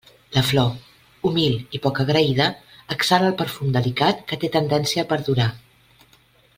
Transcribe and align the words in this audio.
La 0.35 0.41
flor, 0.45 0.69
humil 1.29 1.57
i 1.79 1.81
poc 1.83 2.01
agraïda, 2.05 2.47
exhala 2.97 3.29
el 3.33 3.37
perfum 3.43 3.75
delicat 3.79 4.27
que 4.33 4.43
té 4.45 4.53
tendència 4.59 5.05
a 5.07 5.11
perdurar. 5.15 5.49